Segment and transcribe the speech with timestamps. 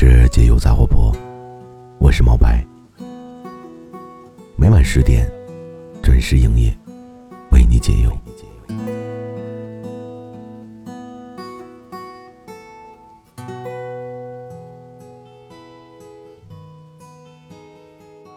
[0.00, 1.12] 是解忧杂货铺，
[1.98, 2.64] 我是毛白。
[4.54, 5.28] 每晚十点
[6.00, 6.72] 准时营业，
[7.50, 8.18] 为你解忧。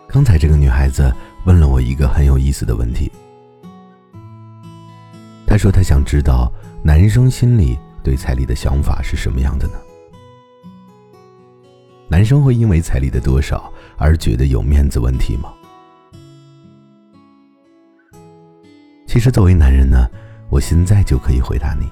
[0.08, 1.14] 刚才这个女孩子
[1.46, 3.12] 问了我一个很有意思的问题。
[5.46, 6.52] 她说她想知道
[6.84, 9.74] 男生心里对彩礼的想法是什么样的呢？
[12.12, 15.54] 男生会因为彩礼的多少而觉得有面子问题吗？
[19.08, 20.10] 其实作为男人呢，
[20.50, 21.90] 我现在就可以回答你：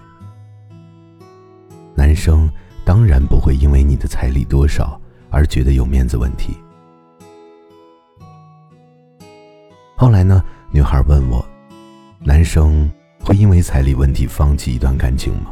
[1.96, 2.52] 男生
[2.84, 6.54] 当然不会因为你的彩礼多少而觉得有面子问题。
[9.96, 10.44] 后来呢？
[10.70, 11.44] 女孩问我
[12.20, 15.52] ：“男生会因为彩礼问题放弃一段感情吗？”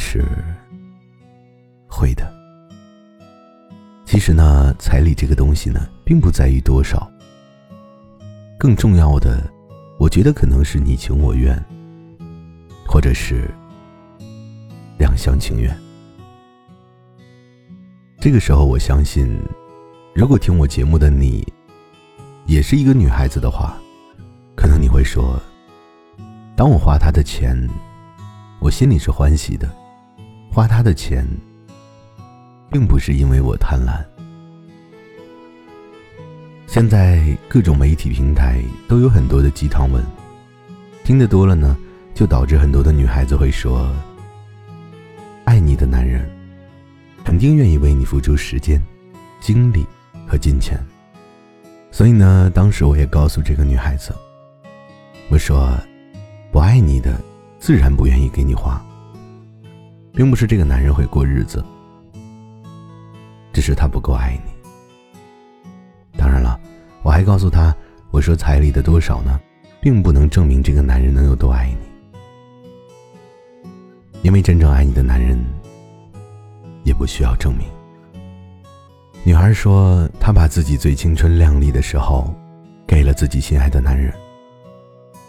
[0.00, 0.24] 是
[1.86, 2.32] 会的。
[4.04, 7.08] 其实呢，彩礼这个东西呢，并不在于多少，
[8.58, 9.48] 更重要的，
[9.98, 11.56] 我觉得可能是你情我愿，
[12.88, 13.48] 或者是
[14.98, 15.72] 两厢情愿。
[18.18, 19.38] 这个时候，我相信。
[20.12, 21.46] 如果听我节目的你，
[22.44, 23.78] 也是一个女孩子的话，
[24.56, 25.40] 可能你会说
[26.56, 27.56] ：“当我花他的钱，
[28.60, 29.72] 我心里是欢喜的。
[30.50, 31.26] 花他的钱，
[32.70, 34.04] 并不是因为我贪婪。”
[36.66, 40.04] 现在各种媒体平台都有很多的鸡汤文，
[41.04, 41.76] 听得多了呢，
[42.14, 43.90] 就导致很多的女孩子会说
[45.44, 46.28] ：“爱你的男人，
[47.24, 48.80] 肯定愿意为你付出时间、
[49.40, 49.86] 精力。”
[50.30, 50.78] 和金钱，
[51.90, 54.14] 所以呢，当时我也告诉这个女孩子，
[55.28, 55.76] 我说，
[56.52, 57.20] 不爱你的，
[57.58, 58.80] 自然不愿意给你花，
[60.12, 61.64] 并不是这个男人会过日子，
[63.52, 64.50] 只是他不够爱你。
[66.18, 66.60] 当然了，
[67.02, 67.74] 我还告诉他，
[68.10, 69.40] 我说彩礼的多少呢，
[69.80, 73.68] 并不能证明这个男人能有多爱你，
[74.22, 75.38] 因为真正爱你的男人，
[76.84, 77.66] 也不需要证明。
[79.22, 82.34] 女孩说：“她把自己最青春靓丽的时候，
[82.86, 84.12] 给了自己心爱的男人。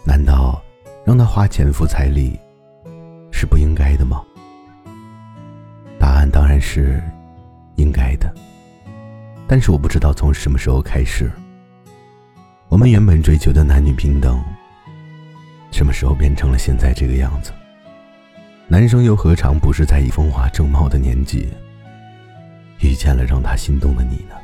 [0.04, 0.60] 难道
[1.04, 2.38] 让他花钱付彩礼，
[3.30, 4.22] 是不应该的吗？”
[6.32, 7.00] 当然是
[7.76, 8.32] 应该的。
[9.46, 11.30] 但是我不知道从什么时候开始，
[12.68, 14.42] 我们原本追求的男女平等，
[15.70, 17.52] 什么时候变成了现在这个样子？
[18.66, 21.48] 男生又何尝不是在以风华正茂的年纪？
[22.80, 24.34] 遇见了让他心动的你呢，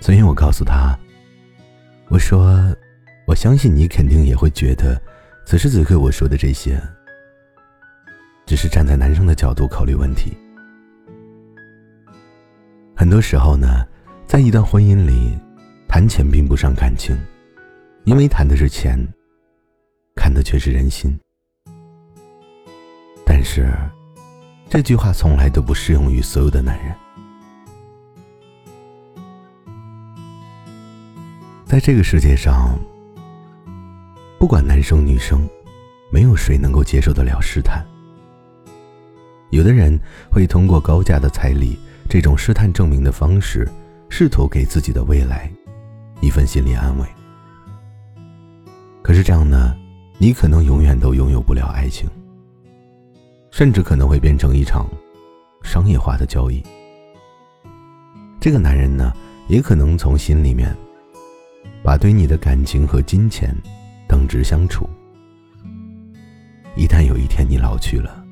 [0.00, 0.98] 所以我告诉他
[2.08, 2.60] ：“我说，
[3.26, 5.00] 我相信你肯定也会觉得，
[5.46, 6.78] 此时此刻我说的这些，
[8.46, 10.36] 只是站在男生的角度考虑问题。
[12.96, 13.86] 很多时候呢，
[14.26, 15.38] 在一段婚姻里，
[15.88, 17.16] 谈钱并不伤感情，
[18.04, 18.98] 因为谈的是钱，
[20.16, 21.18] 看的却是人心。
[23.26, 23.72] 但是。”
[24.66, 26.92] 这句话从来都不适用于所有的男人。
[31.64, 32.76] 在这个世界上，
[34.36, 35.48] 不管男生女生，
[36.10, 37.86] 没有谁能够接受得了试探。
[39.54, 39.96] 有的人
[40.28, 41.78] 会通过高价的彩礼
[42.08, 43.68] 这种试探证明的方式，
[44.08, 45.48] 试图给自己的未来
[46.20, 47.06] 一份心理安慰。
[49.00, 49.72] 可是这样呢，
[50.18, 52.08] 你可能永远都拥有不了爱情。
[53.52, 54.88] 甚至可能会变成一场
[55.62, 56.60] 商业化的交易。
[58.40, 59.12] 这个男人呢，
[59.46, 60.76] 也可能从心里面
[61.80, 63.54] 把对你的感情和金钱
[64.08, 64.90] 等值相处。
[66.74, 68.23] 一旦有一天你老去了，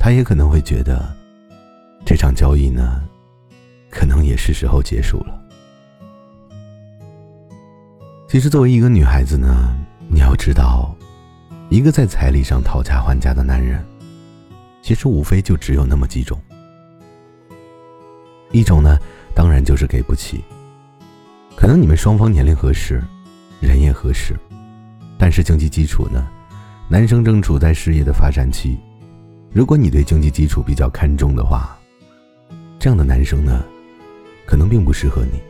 [0.00, 1.14] 他也可能会觉得
[2.06, 3.02] 这场交易呢，
[3.90, 5.38] 可能也是时候结束了。
[8.26, 9.76] 其实，作为一个女孩子呢，
[10.08, 10.96] 你要知道，
[11.68, 13.84] 一个在彩礼上讨价还价的男人。
[14.80, 16.40] 其实无非就只有那么几种，
[18.50, 18.98] 一种呢，
[19.34, 20.42] 当然就是给不起。
[21.54, 23.04] 可能你们双方年龄合适，
[23.60, 24.34] 人也合适，
[25.18, 26.26] 但是经济基础呢，
[26.88, 28.78] 男生正处在事业的发展期，
[29.52, 31.76] 如果你对经济基础比较看重的话，
[32.78, 33.64] 这样的男生呢，
[34.46, 35.40] 可能并不适合你。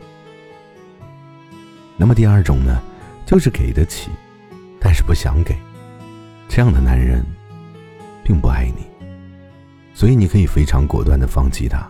[1.97, 2.81] 那么第二种呢，
[3.27, 4.09] 就是给得起，
[4.79, 5.55] 但是不想给，
[6.49, 7.23] 这样的男人，
[8.23, 8.87] 并不爱你。
[9.93, 11.87] 所以你可以非常果断的放弃他。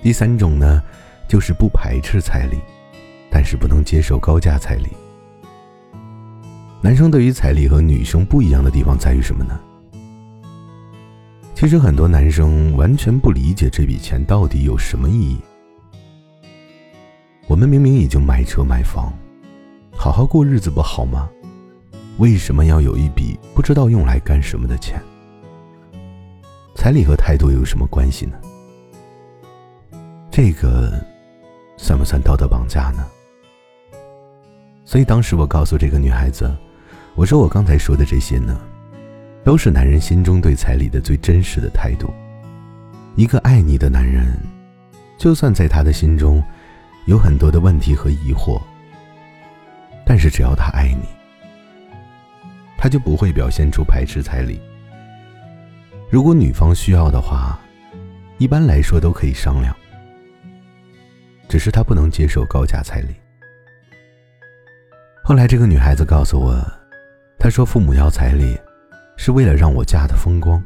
[0.00, 0.80] 第三种呢，
[1.26, 2.60] 就是不排斥彩礼，
[3.28, 4.90] 但是不能接受高价彩礼。
[6.84, 9.58] 男生对于彩礼和女生不一样的地方在于什么呢？
[11.54, 15.38] 其实很多男生完全不理解这笔钱到底有什么意义。
[17.46, 19.10] 我们明明已经买车买房，
[19.96, 21.26] 好好过日子不好吗？
[22.18, 25.02] 为什么要有一笔不知道用来干什么的钱？
[26.74, 28.36] 彩礼和态度有什么关系呢？
[30.30, 31.02] 这个
[31.78, 33.06] 算不算道德绑架呢？
[34.84, 36.54] 所以当时我告诉这个女孩子，
[37.16, 38.60] 我说我刚才说的这些呢，
[39.44, 42.12] 都是男人心中对彩礼的最真实的态度。
[43.14, 44.36] 一个爱你的男人，
[45.16, 46.42] 就算在他的心中
[47.06, 48.60] 有很多的问题和疑惑，
[50.04, 51.06] 但是只要他爱你，
[52.76, 54.60] 他就不会表现出排斥彩礼。
[56.10, 57.58] 如果女方需要的话，
[58.38, 59.72] 一般来说都可以商量，
[61.48, 63.14] 只是他不能接受高价彩礼。
[65.22, 66.60] 后来，这个女孩子告诉我，
[67.44, 68.58] 她说父母要彩礼，
[69.18, 70.58] 是为了让我嫁的风光。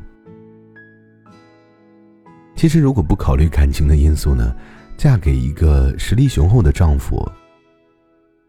[2.55, 4.55] 其实，如果不考虑感情的因素呢，
[4.97, 7.29] 嫁给一个实力雄厚的丈夫，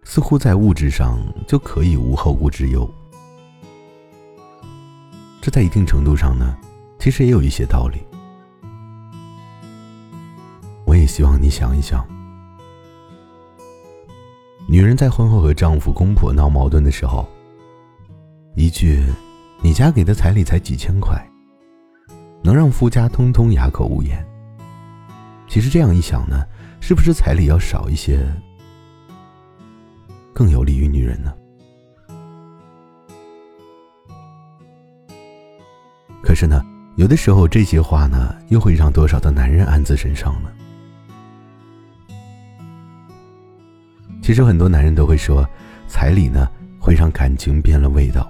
[0.03, 1.17] 似乎在物质上
[1.47, 2.87] 就可以无后顾之忧。
[5.41, 6.55] 这在一定程度上呢，
[6.99, 7.97] 其实也有一些道理。
[10.85, 12.07] 我也希望你想一想。
[14.67, 17.27] 女人在婚后和丈夫公婆闹矛盾的时候，
[18.55, 19.03] 一句
[19.63, 21.17] “你家给的彩礼才几千块”，
[22.43, 24.25] 能让夫家通通哑口无言。
[25.47, 26.45] 其实这样一想呢，
[26.79, 28.19] 是不是彩礼要少一些，
[30.33, 31.33] 更有利于女人呢？
[36.21, 36.61] 可是呢，
[36.97, 40.49] 有的时候这些话呢，又会让多少的男人暗自神伤呢？
[44.21, 45.47] 其实很多男人都会说，
[45.87, 46.47] 彩礼呢
[46.79, 48.29] 会让感情变了味道。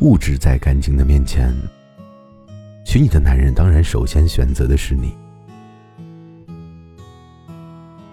[0.00, 1.52] 物质在感情的面前，
[2.84, 5.12] 娶你的男人当然首先选择的是你。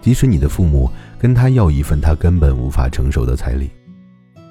[0.00, 3.70] 即使你的父母跟他要一份他根本无法承受的彩礼，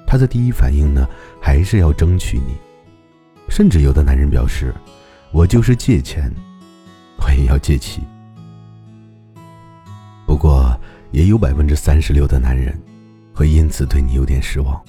[0.06, 1.06] 他的第一反应呢
[1.38, 2.56] 还是要争取你。
[3.50, 4.74] 甚至有的男人表示，
[5.30, 6.32] 我就是借钱，
[7.18, 8.00] 我也要借妻。
[10.26, 10.74] 不过，
[11.12, 12.74] 也有百分之三十六的男人
[13.34, 14.82] 会因此对你有点失望，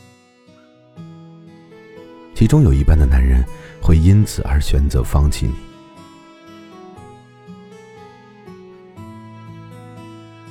[2.37, 3.43] 其中有一半的男人
[3.81, 5.55] 会因此而选择放弃你。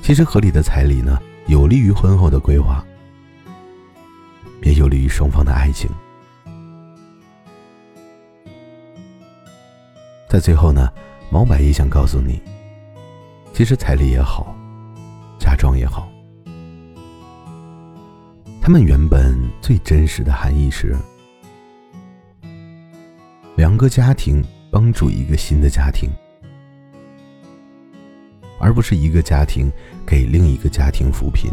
[0.03, 1.17] 其实，合理的彩礼呢，
[1.47, 2.85] 有利于婚后的规划，
[4.63, 5.89] 也有利于双方的爱情。
[10.29, 10.93] 在最后呢，
[11.31, 12.43] 毛白也想告诉你，
[13.53, 14.53] 其实彩礼也好。
[15.39, 16.11] 嫁妆也好，
[18.61, 20.97] 他们原本最真实的含义是：
[23.57, 26.11] 两个家庭帮助一个新的家庭，
[28.61, 29.73] 而不是一个家庭
[30.07, 31.51] 给另一个家庭扶贫。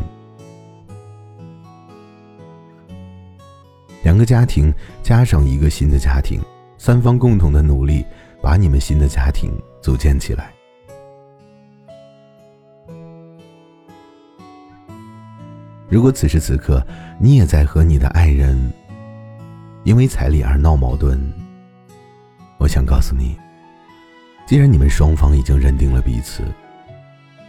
[4.04, 4.70] 两个家庭
[5.02, 6.42] 加上一个新的家庭，
[6.78, 8.06] 三方共同的努力，
[8.42, 10.52] 把你们新的家庭组建起来。
[15.88, 16.86] 如果此时此刻
[17.18, 18.74] 你也在和你的爱人
[19.84, 21.32] 因为彩礼而闹矛盾，
[22.64, 23.38] 我想告诉你，
[24.46, 26.46] 既然你们双方已经认定了彼此，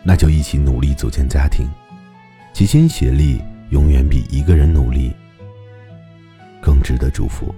[0.03, 1.71] 那就一起努力组建家庭，
[2.53, 3.41] 齐心协力
[3.71, 5.15] 永远比一个人努力
[6.61, 7.55] 更值得祝福。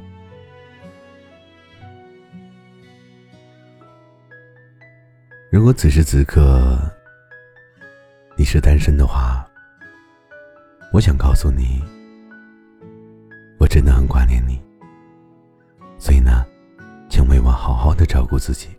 [5.51, 6.79] 如果此时此刻
[8.37, 9.49] 你是单身的话，
[10.93, 11.83] 我想告诉你，
[13.59, 14.61] 我真的很挂念你，
[15.99, 16.45] 所以呢，
[17.17, 18.76] 请为我好好的照顾自己。